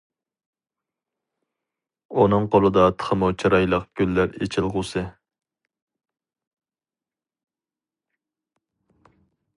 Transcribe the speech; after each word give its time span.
ئۇنىڭ 2.21 2.47
قولىدا 2.55 2.85
تېخىمۇ 3.03 3.29
چىرايلىق 3.43 3.85
گۈللەر 4.01 4.33
ئېچىلغۇسى! 4.39 5.05